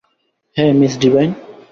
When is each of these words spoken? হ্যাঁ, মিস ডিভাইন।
হ্যাঁ, 0.57 0.73
মিস 0.73 0.93
ডিভাইন। 0.99 1.31